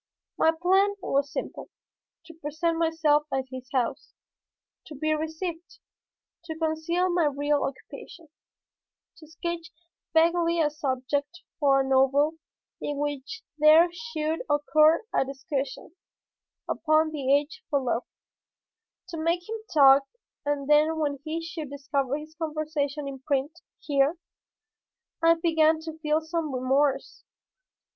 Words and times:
My 0.35 0.51
plan 0.51 0.95
was 1.03 1.31
simple; 1.31 1.69
to 2.25 2.33
present 2.33 2.79
myself 2.79 3.27
at 3.31 3.43
his 3.51 3.69
house, 3.71 4.15
to 4.87 4.95
be 4.95 5.13
received, 5.13 5.77
to 6.45 6.57
conceal 6.57 7.07
my 7.11 7.25
real 7.25 7.61
occupation, 7.63 8.29
to 9.17 9.27
sketch 9.27 9.69
vaguely 10.11 10.59
a 10.59 10.71
subject 10.71 11.41
for 11.59 11.81
a 11.81 11.87
novel 11.87 12.39
in 12.81 12.97
which 12.97 13.43
there 13.59 13.89
should 13.93 14.41
occur 14.49 15.03
a 15.13 15.23
discussion 15.23 15.91
upon 16.67 17.11
the 17.11 17.31
Age 17.35 17.63
for 17.69 17.79
Love, 17.79 18.07
to 19.09 19.17
make 19.19 19.47
him 19.47 19.57
talk 19.71 20.01
and 20.43 20.67
then 20.67 20.97
when 20.97 21.19
he 21.23 21.43
should 21.45 21.69
discover 21.69 22.17
his 22.17 22.33
conversation 22.33 23.07
in 23.07 23.19
print 23.19 23.51
here 23.77 24.17
I 25.21 25.35
began 25.35 25.79
to 25.81 25.99
feel 25.99 26.21
some 26.21 26.51
remorse. 26.55 27.23